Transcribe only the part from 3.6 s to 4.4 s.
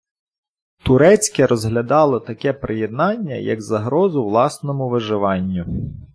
загрозу